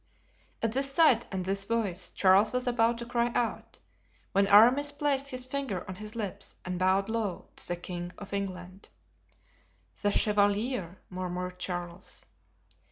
[0.63, 3.77] At this sight and this voice Charles was about to cry out,
[4.31, 8.33] when Aramis placed his finger on his lips and bowed low to the king of
[8.33, 8.89] England.
[10.01, 12.25] "The chevalier!" murmured Charles.